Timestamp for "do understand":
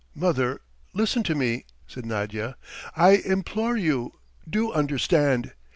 4.49-5.53